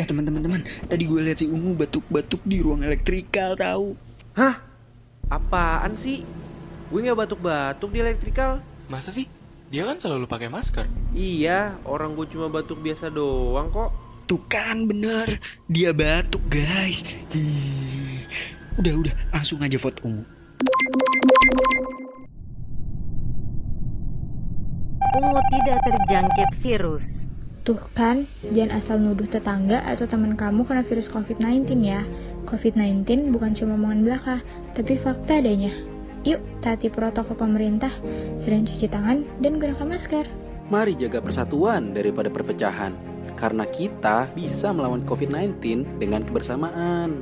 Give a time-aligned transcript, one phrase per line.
[0.00, 3.92] Eh teman-teman teman, tadi gue lihat si Ungu batuk-batuk di ruang elektrikal tahu.
[4.32, 4.56] Hah?
[5.28, 6.24] Apaan sih?
[6.88, 8.64] Gue nggak batuk-batuk di elektrikal.
[8.88, 9.28] Masa sih?
[9.68, 10.88] Dia kan selalu pakai masker.
[11.12, 13.92] Iya, orang gue cuma batuk biasa doang kok.
[14.24, 17.04] Tuh kan bener, dia batuk guys.
[17.32, 18.24] Hmm.
[18.80, 20.24] Udah udah, langsung aja vote Ungu.
[25.12, 27.28] Ungu tidak terjangkit virus.
[27.68, 32.00] Tuh kan, jangan asal nuduh tetangga atau teman kamu kena virus COVID-19 ya.
[32.48, 34.36] COVID-19 bukan cuma omongan belaka,
[34.72, 35.68] tapi fakta adanya.
[36.24, 37.92] Yuk, taati protokol pemerintah,
[38.40, 40.24] sering cuci tangan, dan gunakan masker.
[40.72, 42.96] Mari jaga persatuan daripada perpecahan,
[43.36, 47.20] karena kita bisa melawan COVID-19 dengan kebersamaan.